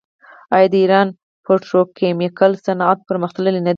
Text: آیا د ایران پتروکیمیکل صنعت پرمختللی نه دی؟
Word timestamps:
آیا 0.55 0.67
د 0.73 0.75
ایران 0.83 1.07
پتروکیمیکل 1.45 2.51
صنعت 2.65 2.97
پرمختللی 3.09 3.51
نه 3.59 3.63
دی؟ 3.65 3.69